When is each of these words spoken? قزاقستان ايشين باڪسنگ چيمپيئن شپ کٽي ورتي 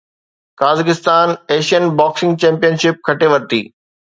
قزاقستان 0.61 1.35
ايشين 1.55 1.85
باڪسنگ 2.01 2.41
چيمپيئن 2.47 2.81
شپ 2.85 3.07
کٽي 3.11 3.33
ورتي 3.35 3.65